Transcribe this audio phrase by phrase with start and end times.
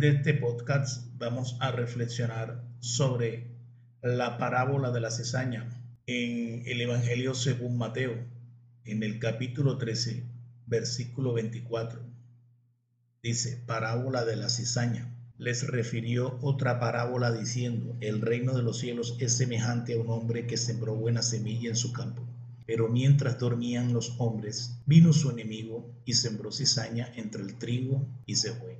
[0.00, 3.50] de este podcast vamos a reflexionar sobre
[4.00, 5.68] la parábola de la cizaña
[6.06, 8.14] en el Evangelio según Mateo,
[8.86, 10.24] en el capítulo 13,
[10.64, 12.00] versículo 24.
[13.22, 15.14] Dice, parábola de la cizaña.
[15.36, 20.46] Les refirió otra parábola diciendo, el reino de los cielos es semejante a un hombre
[20.46, 22.26] que sembró buena semilla en su campo.
[22.64, 28.36] Pero mientras dormían los hombres, vino su enemigo y sembró cizaña entre el trigo y
[28.36, 28.79] se fue.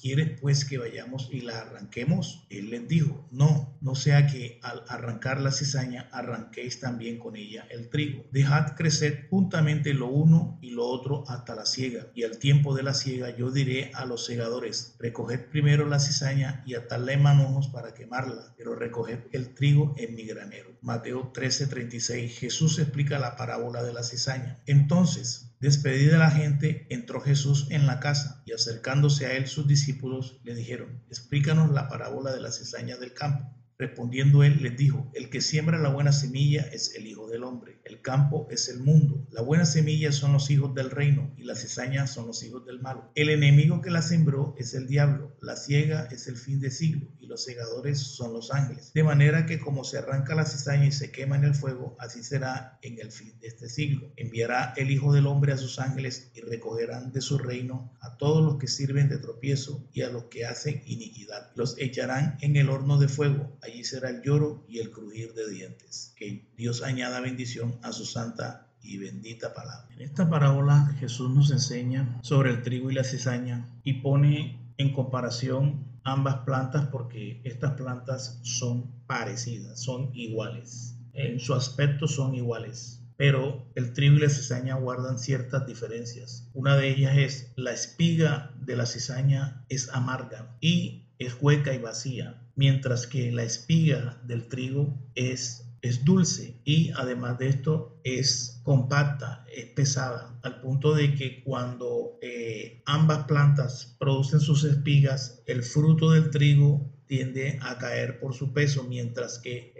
[0.00, 2.46] ¿Quieres pues que vayamos y la arranquemos?
[2.50, 7.66] Él les dijo, no, no sea que al arrancar la cizaña arranquéis también con ella
[7.70, 8.24] el trigo.
[8.30, 12.08] Dejad crecer juntamente lo uno y lo otro hasta la siega.
[12.14, 16.62] Y al tiempo de la siega yo diré a los segadores, recoged primero la cizaña
[16.66, 20.76] y atadla en manojos para quemarla, pero recoged el trigo en mi granero.
[20.82, 24.60] Mateo 13:36 Jesús explica la parábola de la cizaña.
[24.66, 30.38] Entonces, Despedida la gente, entró Jesús en la casa y acercándose a él sus discípulos
[30.44, 33.55] le dijeron, explícanos la parábola de la cizaña del campo.
[33.78, 37.78] Respondiendo él les dijo, el que siembra la buena semilla es el Hijo del Hombre,
[37.84, 41.54] el campo es el mundo, la buena semilla son los hijos del reino y la
[41.54, 43.10] cizaña son los hijos del malo.
[43.14, 47.06] El enemigo que la sembró es el diablo, la ciega es el fin de siglo
[47.20, 48.92] y los segadores son los ángeles.
[48.94, 52.22] De manera que como se arranca la cizaña y se quema en el fuego, así
[52.22, 54.10] será en el fin de este siglo.
[54.16, 58.42] Enviará el Hijo del Hombre a sus ángeles y recogerán de su reino a todos
[58.42, 61.50] los que sirven de tropiezo y a los que hacen iniquidad.
[61.54, 65.50] Los echarán en el horno de fuego allí será el lloro y el crujir de
[65.50, 66.12] dientes.
[66.16, 69.88] Que Dios añada bendición a su santa y bendita palabra.
[69.94, 74.92] En esta parábola Jesús nos enseña sobre el trigo y la cizaña y pone en
[74.92, 80.96] comparación ambas plantas porque estas plantas son parecidas, son iguales.
[81.12, 86.48] En su aspecto son iguales, pero el trigo y la cizaña guardan ciertas diferencias.
[86.52, 91.78] Una de ellas es la espiga de la cizaña es amarga y es hueca y
[91.78, 98.60] vacía, mientras que la espiga del trigo es, es dulce y además de esto es
[98.64, 105.62] compacta, es pesada, al punto de que cuando eh, ambas plantas producen sus espigas, el
[105.62, 109.72] fruto del trigo tiende a caer por su peso, mientras que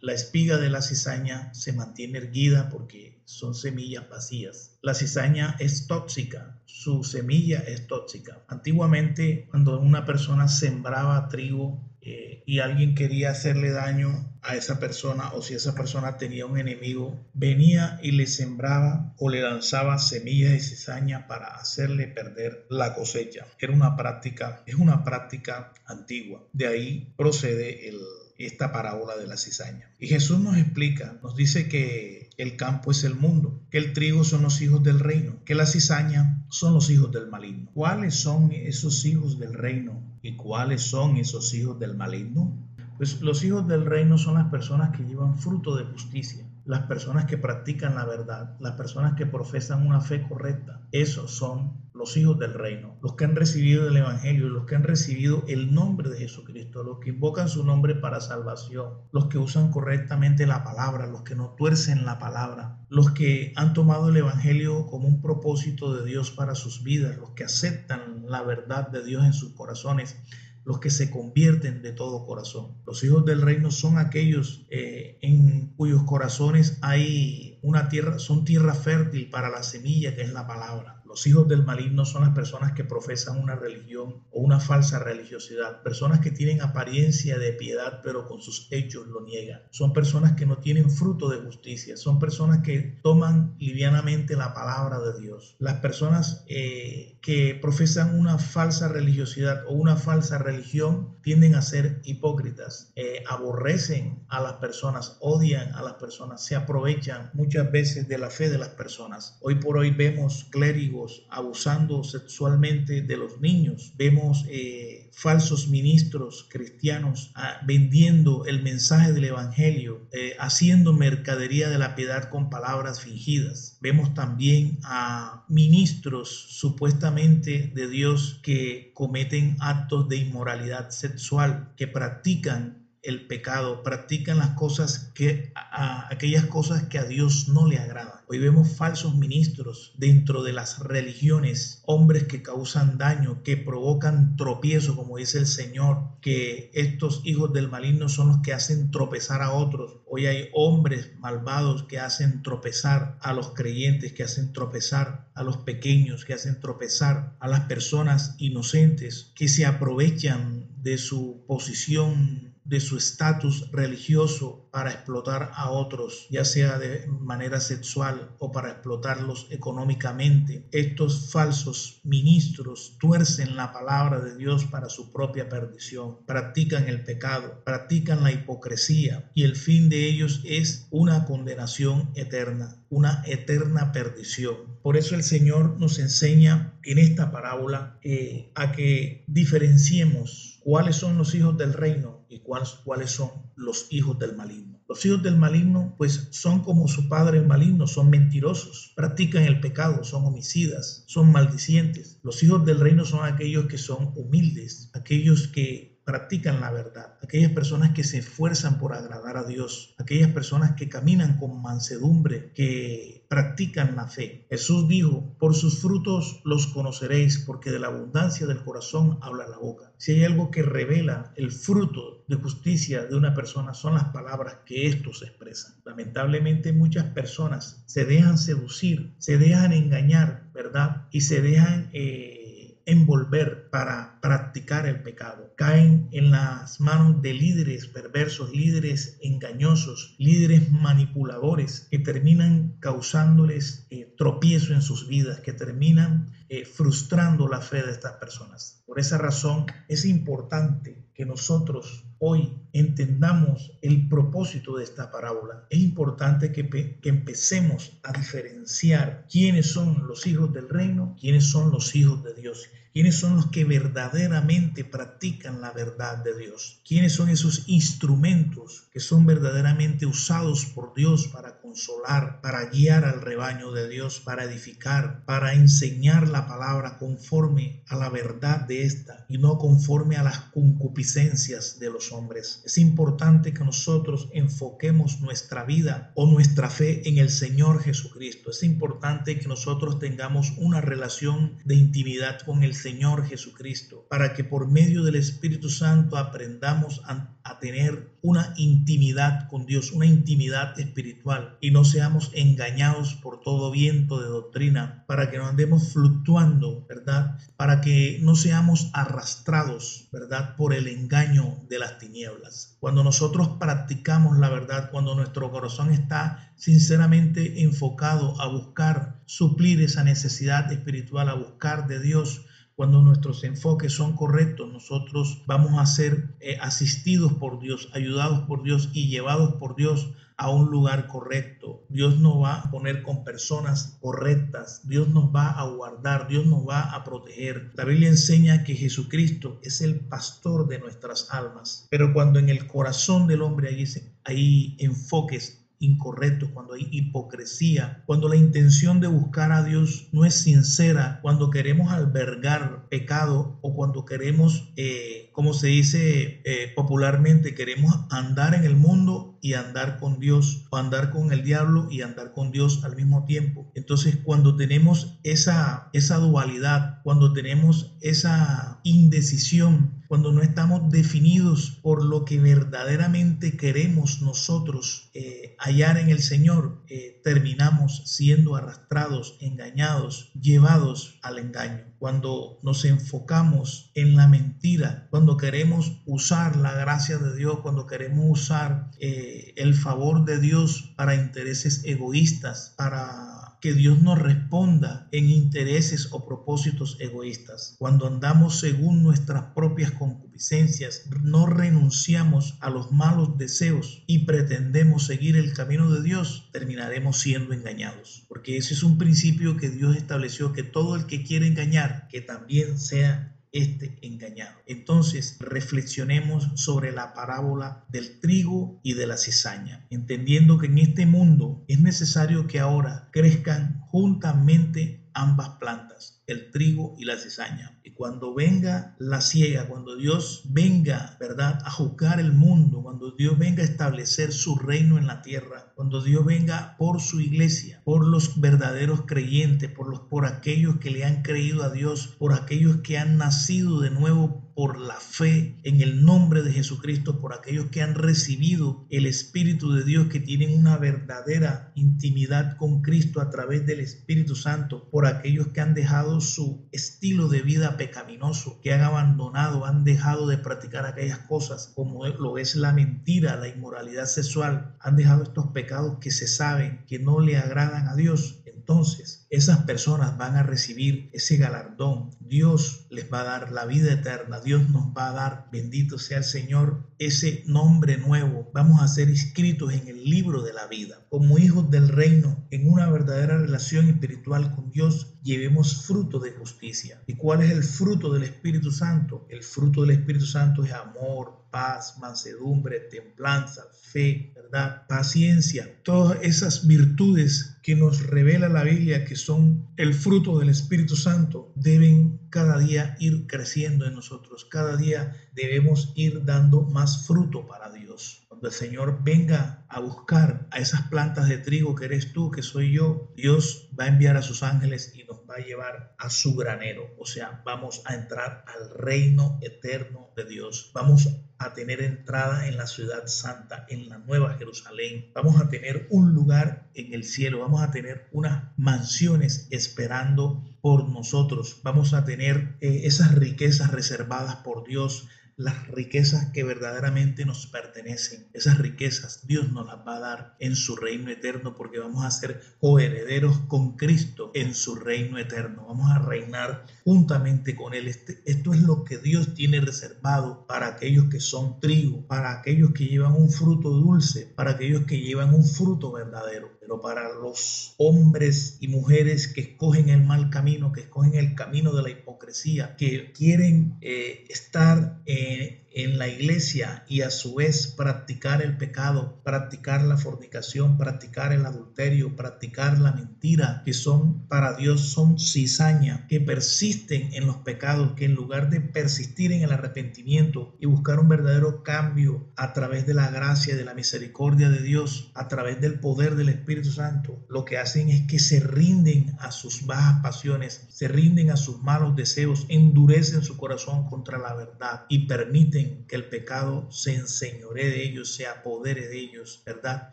[0.00, 4.78] la espiga de la cizaña se mantiene erguida porque son semillas vacías.
[4.82, 8.42] La cizaña es tóxica, su semilla es tóxica.
[8.48, 15.32] Antiguamente, cuando una persona sembraba trigo, eh, y alguien quería hacerle daño a esa persona
[15.34, 20.52] o si esa persona tenía un enemigo, venía y le sembraba o le lanzaba semillas
[20.52, 23.46] de cizaña para hacerle perder la cosecha.
[23.58, 26.42] Era una práctica, es una práctica antigua.
[26.54, 28.00] De ahí procede el,
[28.46, 29.90] esta parábola de la cizaña.
[29.98, 34.24] Y Jesús nos explica, nos dice que el campo es el mundo, que el trigo
[34.24, 37.70] son los hijos del reino, que la cizaña son los hijos del maligno.
[37.74, 42.56] ¿Cuáles son esos hijos del reino y cuáles son esos hijos del maligno?
[42.96, 47.24] Pues los hijos del reino son las personas que llevan fruto de justicia, las personas
[47.24, 50.86] que practican la verdad, las personas que profesan una fe correcta.
[50.92, 54.84] Esos son los hijos del reino, los que han recibido el Evangelio, los que han
[54.84, 59.72] recibido el nombre de Jesucristo, los que invocan su nombre para salvación, los que usan
[59.72, 64.86] correctamente la palabra, los que no tuercen la palabra, los que han tomado el Evangelio
[64.86, 69.24] como un propósito de Dios para sus vidas, los que aceptan la verdad de Dios
[69.24, 70.16] en sus corazones
[70.64, 72.76] los que se convierten de todo corazón.
[72.86, 78.74] Los hijos del reino son aquellos eh, en cuyos corazones hay una tierra, son tierra
[78.74, 80.99] fértil para la semilla que es la palabra.
[81.10, 85.82] Los hijos del maligno son las personas que profesan una religión o una falsa religiosidad,
[85.82, 89.60] personas que tienen apariencia de piedad pero con sus hechos lo niegan.
[89.70, 95.00] Son personas que no tienen fruto de justicia, son personas que toman livianamente la palabra
[95.00, 95.56] de Dios.
[95.58, 102.00] Las personas eh, que profesan una falsa religiosidad o una falsa religión tienden a ser
[102.04, 108.18] hipócritas, eh, aborrecen a las personas, odian a las personas, se aprovechan muchas veces de
[108.18, 109.38] la fe de las personas.
[109.40, 113.92] Hoy por hoy vemos clérigos abusando sexualmente de los niños.
[113.96, 121.78] Vemos eh, falsos ministros cristianos ah, vendiendo el mensaje del Evangelio, eh, haciendo mercadería de
[121.78, 123.78] la piedad con palabras fingidas.
[123.80, 132.79] Vemos también a ministros supuestamente de Dios que cometen actos de inmoralidad sexual, que practican
[133.02, 138.20] el pecado, practican las cosas que aquellas cosas que a Dios no le agradan.
[138.28, 144.96] Hoy vemos falsos ministros dentro de las religiones, hombres que causan daño, que provocan tropiezo,
[144.96, 149.52] como dice el Señor, que estos hijos del maligno son los que hacen tropezar a
[149.52, 149.98] otros.
[150.06, 155.58] Hoy hay hombres malvados que hacen tropezar a los creyentes, que hacen tropezar a los
[155.58, 162.78] pequeños, que hacen tropezar a las personas inocentes, que se aprovechan de su posición de
[162.78, 169.48] su estatus religioso para explotar a otros, ya sea de manera sexual o para explotarlos
[169.50, 170.68] económicamente.
[170.70, 177.60] Estos falsos ministros tuercen la palabra de Dios para su propia perdición, practican el pecado,
[177.64, 184.78] practican la hipocresía y el fin de ellos es una condenación eterna, una eterna perdición.
[184.80, 191.18] Por eso el Señor nos enseña en esta parábola eh, a que diferenciemos cuáles son
[191.18, 194.80] los hijos del reino y cuáles, cuáles son los hijos del maligno.
[194.88, 199.60] Los hijos del maligno pues son como su padre el maligno, son mentirosos, practican el
[199.60, 202.18] pecado, son homicidas, son maldicientes.
[202.22, 207.52] Los hijos del reino son aquellos que son humildes, aquellos que practican la verdad, aquellas
[207.52, 213.24] personas que se esfuerzan por agradar a Dios, aquellas personas que caminan con mansedumbre, que
[213.28, 214.44] practican la fe.
[214.50, 219.58] Jesús dijo, por sus frutos los conoceréis, porque de la abundancia del corazón habla la
[219.58, 219.92] boca.
[219.98, 224.56] Si hay algo que revela el fruto de justicia de una persona, son las palabras
[224.66, 225.76] que estos expresan.
[225.84, 231.06] Lamentablemente muchas personas se dejan seducir, se dejan engañar, ¿verdad?
[231.12, 231.88] Y se dejan...
[231.92, 232.39] Eh,
[232.86, 235.52] envolver para practicar el pecado.
[235.56, 244.14] Caen en las manos de líderes perversos, líderes engañosos, líderes manipuladores que terminan causándoles eh,
[244.16, 248.82] tropiezo en sus vidas, que terminan eh, frustrando la fe de estas personas.
[248.86, 255.66] Por esa razón es importante que nosotros hoy entendamos el propósito de esta parábola.
[255.70, 261.96] Es importante que, empecemos a diferenciar quiénes son los hijos del reino, quiénes son los
[261.96, 262.68] hijos de Dios.
[262.92, 266.80] ¿Quiénes son los que verdaderamente practican la verdad de Dios?
[266.84, 273.20] ¿Quiénes son esos instrumentos que son verdaderamente usados por Dios para consolar, para guiar al
[273.20, 279.24] rebaño de Dios, para edificar, para enseñar la palabra conforme a la verdad de esta
[279.28, 282.62] y no conforme a las concupiscencias de los hombres?
[282.64, 288.50] Es importante que nosotros enfoquemos nuestra vida o nuestra fe en el Señor Jesucristo.
[288.50, 294.44] Es importante que nosotros tengamos una relación de intimidad con el Señor Jesucristo, para que
[294.44, 301.58] por medio del Espíritu Santo aprendamos a, tener una intimidad con Dios, una intimidad espiritual
[301.60, 307.38] y no seamos engañados por todo viento de doctrina, para que no andemos fluctuando, ¿verdad?
[307.56, 310.56] Para que no seamos arrastrados, ¿verdad?
[310.56, 312.76] Por el engaño de las tinieblas.
[312.80, 320.02] Cuando nosotros practicamos la verdad, cuando nuestro corazón está sinceramente enfocado a buscar suplir esa
[320.02, 326.34] necesidad espiritual, a buscar de Dios, cuando nuestros enfoques son correctos, nosotros vamos a ser
[326.40, 331.59] eh, asistidos por Dios, ayudados por Dios y llevados por Dios a un lugar correcto.
[331.90, 334.88] Dios nos va a poner con personas correctas.
[334.88, 336.28] Dios nos va a guardar.
[336.28, 337.72] Dios nos va a proteger.
[337.74, 341.86] La Biblia enseña que Jesucristo es el pastor de nuestras almas.
[341.90, 343.84] Pero cuando en el corazón del hombre hay,
[344.24, 350.34] hay enfoques incorrecto, cuando hay hipocresía, cuando la intención de buscar a Dios no es
[350.34, 357.98] sincera, cuando queremos albergar pecado o cuando queremos, eh, como se dice eh, popularmente, queremos
[358.10, 362.32] andar en el mundo y andar con Dios, o andar con el diablo y andar
[362.32, 363.72] con Dios al mismo tiempo.
[363.74, 372.04] Entonces, cuando tenemos esa, esa dualidad, cuando tenemos esa indecisión, cuando no estamos definidos por
[372.04, 380.32] lo que verdaderamente queremos nosotros eh, hallar en el Señor, eh, terminamos siendo arrastrados, engañados,
[380.32, 381.84] llevados al engaño.
[382.00, 388.24] Cuando nos enfocamos en la mentira, cuando queremos usar la gracia de Dios, cuando queremos
[388.28, 395.28] usar eh, el favor de Dios para intereses egoístas, para que Dios nos responda en
[395.30, 397.76] intereses o propósitos egoístas.
[397.78, 405.36] Cuando andamos según nuestras propias concupiscencias, no renunciamos a los malos deseos y pretendemos seguir
[405.36, 408.24] el camino de Dios, terminaremos siendo engañados.
[408.28, 412.20] Porque ese es un principio que Dios estableció, que todo el que quiere engañar, que
[412.20, 414.56] también sea este engañado.
[414.66, 421.06] Entonces, reflexionemos sobre la parábola del trigo y de la cizaña, entendiendo que en este
[421.06, 428.32] mundo es necesario que ahora crezcan juntamente ambas plantas, el trigo y la cizaña cuando
[428.32, 433.66] venga la ciega, cuando Dios venga, ¿verdad?, a juzgar el mundo, cuando Dios venga a
[433.66, 439.02] establecer su reino en la tierra, cuando Dios venga por su iglesia, por los verdaderos
[439.02, 443.18] creyentes, por los por aquellos que le han creído a Dios, por aquellos que han
[443.18, 447.94] nacido de nuevo por la fe en el nombre de Jesucristo, por aquellos que han
[447.94, 453.80] recibido el Espíritu de Dios, que tienen una verdadera intimidad con Cristo a través del
[453.80, 459.64] Espíritu Santo, por aquellos que han dejado su estilo de vida pecaminoso, que han abandonado,
[459.64, 464.94] han dejado de practicar aquellas cosas como lo es la mentira, la inmoralidad sexual, han
[464.94, 468.39] dejado estos pecados que se saben que no le agradan a Dios.
[468.60, 472.10] Entonces, esas personas van a recibir ese galardón.
[472.20, 474.38] Dios les va a dar la vida eterna.
[474.40, 478.50] Dios nos va a dar, bendito sea el Señor, ese nombre nuevo.
[478.52, 481.06] Vamos a ser inscritos en el libro de la vida.
[481.08, 487.02] Como hijos del reino, en una verdadera relación espiritual con Dios, llevemos fruto de justicia.
[487.06, 489.26] ¿Y cuál es el fruto del Espíritu Santo?
[489.30, 494.86] El fruto del Espíritu Santo es amor, paz, mansedumbre, templanza, fe, ¿verdad?
[494.86, 495.82] Paciencia.
[495.82, 501.52] Todas esas virtudes que nos revela la Biblia que son el fruto del Espíritu Santo
[501.56, 504.44] deben cada día ir creciendo en nosotros.
[504.44, 508.26] Cada día debemos ir dando más fruto para Dios.
[508.42, 512.72] El Señor venga a buscar a esas plantas de trigo que eres tú, que soy
[512.72, 516.34] yo, Dios va a enviar a sus ángeles y nos va a llevar a su
[516.34, 516.94] granero.
[516.98, 520.70] O sea, vamos a entrar al reino eterno de Dios.
[520.74, 525.10] Vamos a tener entrada en la ciudad santa, en la nueva Jerusalén.
[525.14, 527.40] Vamos a tener un lugar en el cielo.
[527.40, 531.60] Vamos a tener unas mansiones esperando por nosotros.
[531.62, 535.08] Vamos a tener eh, esas riquezas reservadas por Dios
[535.40, 538.28] las riquezas que verdaderamente nos pertenecen.
[538.34, 542.10] Esas riquezas Dios nos las va a dar en su reino eterno porque vamos a
[542.10, 545.64] ser coherederos con Cristo en su reino eterno.
[545.66, 547.86] Vamos a reinar juntamente con Él.
[547.86, 552.72] Este, esto es lo que Dios tiene reservado para aquellos que son trigo, para aquellos
[552.72, 557.74] que llevan un fruto dulce, para aquellos que llevan un fruto verdadero pero para los
[557.78, 562.76] hombres y mujeres que escogen el mal camino, que escogen el camino de la hipocresía,
[562.76, 569.20] que quieren eh, estar eh, en la iglesia y a su vez practicar el pecado,
[569.24, 576.06] practicar la fornicación, practicar el adulterio, practicar la mentira, que son para Dios son cizaña,
[576.08, 580.98] que persisten en los pecados, que en lugar de persistir en el arrepentimiento y buscar
[580.98, 585.60] un verdadero cambio a través de la gracia, de la misericordia de Dios, a través
[585.60, 590.02] del poder del Espíritu Santo, lo que hacen es que se rinden a sus bajas
[590.02, 595.59] pasiones, se rinden a sus malos deseos, endurecen su corazón contra la verdad y permiten
[595.88, 599.92] que el pecado se enseñoree de ellos, se apodere de ellos, ¿verdad?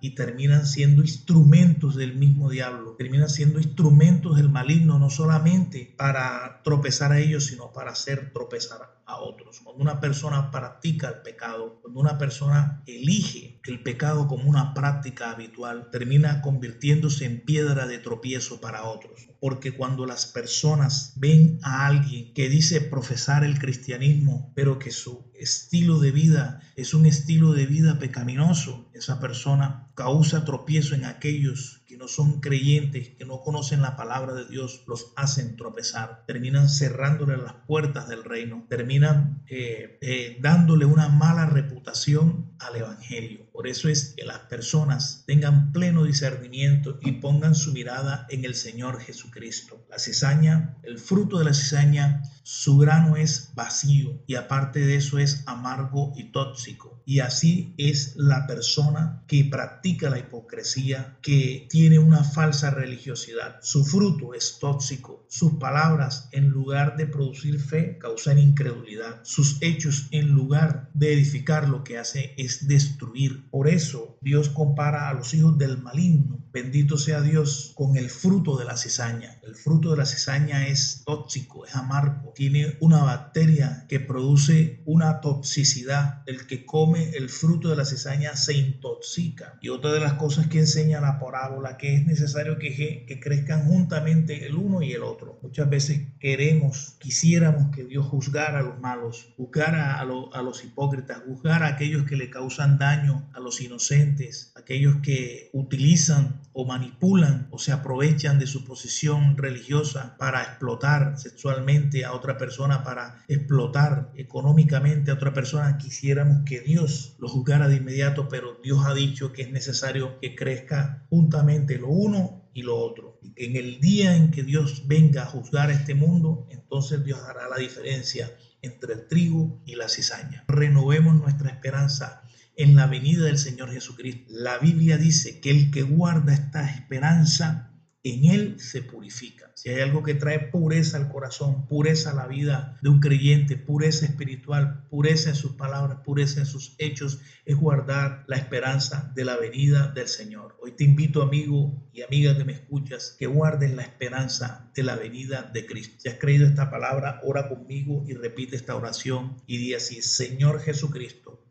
[0.00, 6.62] Y terminan siendo instrumentos del mismo diablo, terminan siendo instrumentos del maligno, no solamente para
[6.62, 9.60] tropezar a ellos, sino para hacer tropezar a otros.
[9.60, 15.30] Cuando una persona practica el pecado, cuando una persona elige el pecado como una práctica
[15.30, 19.28] habitual, termina convirtiéndose en piedra de tropiezo para otros.
[19.40, 25.30] Porque cuando las personas ven a alguien que dice profesar el cristianismo, pero que su
[25.34, 31.82] estilo de vida es un estilo de vida pecaminoso, esa persona causa tropiezo en aquellos
[31.96, 37.36] no son creyentes, que no conocen la palabra de Dios, los hacen tropezar, terminan cerrándole
[37.36, 43.45] las puertas del reino, terminan eh, eh, dándole una mala reputación al Evangelio.
[43.56, 48.54] Por eso es que las personas tengan pleno discernimiento y pongan su mirada en el
[48.54, 49.82] Señor Jesucristo.
[49.88, 55.18] La cizaña, el fruto de la cizaña, su grano es vacío y aparte de eso
[55.18, 57.02] es amargo y tóxico.
[57.06, 63.58] Y así es la persona que practica la hipocresía, que tiene una falsa religiosidad.
[63.62, 65.24] Su fruto es tóxico.
[65.28, 69.20] Sus palabras, en lugar de producir fe, causan incredulidad.
[69.22, 73.45] Sus hechos, en lugar de edificar, lo que hace es destruir.
[73.50, 78.56] Por eso Dios compara a los hijos del maligno, bendito sea Dios, con el fruto
[78.56, 79.38] de la cizaña.
[79.42, 85.20] El fruto de la cizaña es tóxico, es amargo, tiene una bacteria que produce una
[85.20, 86.22] toxicidad.
[86.26, 89.58] El que come el fruto de la cizaña se intoxica.
[89.60, 93.66] Y otra de las cosas que enseña la parábola, que es necesario que, que crezcan
[93.66, 95.38] juntamente el uno y el otro.
[95.42, 101.22] Muchas veces queremos, quisiéramos que Dios juzgara a los malos, juzgara a, a los hipócritas,
[101.26, 107.48] juzgara a aquellos que le causan daño a los inocentes, aquellos que utilizan o manipulan
[107.50, 114.10] o se aprovechan de su posición religiosa para explotar sexualmente a otra persona, para explotar
[114.16, 115.78] económicamente a otra persona.
[115.78, 120.34] Quisiéramos que Dios lo juzgara de inmediato, pero Dios ha dicho que es necesario que
[120.34, 123.18] crezca juntamente lo uno y lo otro.
[123.22, 127.48] Y en el día en que Dios venga a juzgar este mundo, entonces Dios hará
[127.48, 128.30] la diferencia
[128.62, 130.44] entre el trigo y la cizaña.
[130.48, 132.22] Renovemos nuestra esperanza
[132.56, 134.24] en la venida del Señor Jesucristo.
[134.28, 137.72] La Biblia dice que el que guarda esta esperanza,
[138.02, 139.50] en él se purifica.
[139.56, 143.56] Si hay algo que trae pureza al corazón, pureza a la vida de un creyente,
[143.56, 149.24] pureza espiritual, pureza en sus palabras, pureza en sus hechos, es guardar la esperanza de
[149.24, 150.56] la venida del Señor.
[150.62, 154.94] Hoy te invito, amigo y amiga que me escuchas, que guarden la esperanza de la
[154.94, 155.96] venida de Cristo.
[155.98, 160.60] Si has creído esta palabra, ora conmigo y repite esta oración y di así, Señor
[160.60, 161.45] Jesucristo,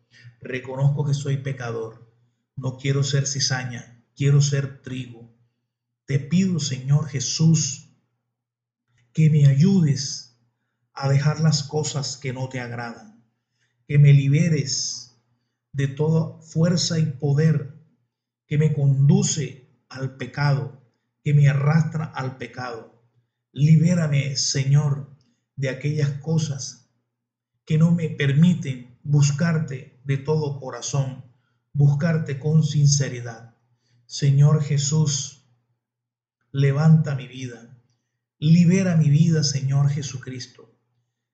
[0.46, 2.10] reconozco que soy pecador,
[2.56, 5.36] no quiero ser cizaña, quiero ser trigo
[6.06, 7.90] te pido, Señor Jesús,
[9.12, 10.38] que me ayudes
[10.94, 13.24] a dejar las cosas que no te agradan,
[13.88, 15.20] que me liberes
[15.72, 17.74] de toda fuerza y poder
[18.46, 20.80] que me conduce al pecado,
[21.24, 23.04] que me arrastra al pecado.
[23.52, 25.10] Libérame, Señor,
[25.56, 26.92] de aquellas cosas
[27.66, 31.26] que no me permiten buscarte de todo corazón,
[31.74, 33.56] buscarte con sinceridad.
[34.06, 35.46] Señor Jesús,
[36.52, 37.76] levanta mi vida.
[38.38, 40.80] Libera mi vida, Señor Jesucristo.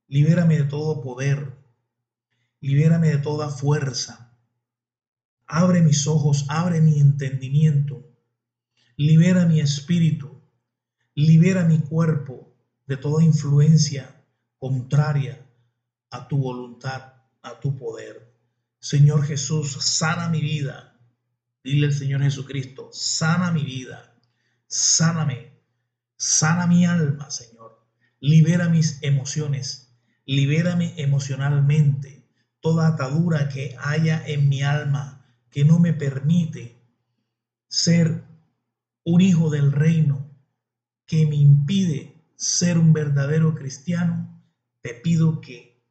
[0.07, 1.57] Libérame de todo poder.
[2.61, 4.37] Libérame de toda fuerza.
[5.45, 8.09] Abre mis ojos, abre mi entendimiento.
[8.95, 10.41] Libera mi espíritu.
[11.13, 12.55] Libera mi cuerpo
[12.87, 14.23] de toda influencia
[14.57, 15.45] contraria
[16.09, 18.30] a tu voluntad, a tu poder.
[18.81, 20.99] Señor Jesús, sana mi vida.
[21.63, 24.11] Dile al Señor Jesucristo, sana mi vida
[24.73, 25.51] Sáname,
[26.15, 27.85] sana mi alma, Señor.
[28.21, 29.93] Libera mis emociones,
[30.25, 32.25] libérame emocionalmente.
[32.61, 36.81] Toda atadura que haya en mi alma que no me permite
[37.67, 38.23] ser
[39.03, 40.33] un hijo del reino,
[41.05, 44.41] que me impide ser un verdadero cristiano,
[44.79, 45.83] te pido que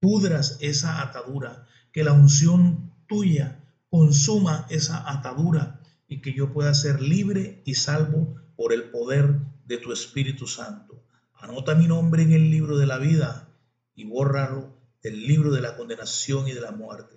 [0.00, 7.00] pudras esa atadura, que la unción tuya consuma esa atadura y que yo pueda ser
[7.00, 11.04] libre y salvo por el poder de tu Espíritu Santo.
[11.34, 13.48] Anota mi nombre en el libro de la vida
[13.94, 17.16] y bórralo del libro de la condenación y de la muerte.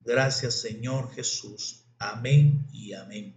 [0.00, 1.84] Gracias Señor Jesús.
[1.98, 3.34] Amén y amén.